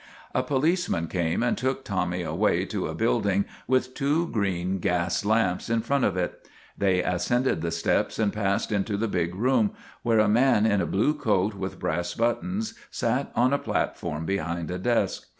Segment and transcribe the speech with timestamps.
[0.33, 5.69] A policeman came and took Tommy away to a building with two green gas lamps
[5.69, 6.47] in front of it.
[6.75, 10.87] They ascended the steps and passed into a big room where a man in a
[10.87, 15.27] blue coat with brass buttons sat on a platform behind a desk.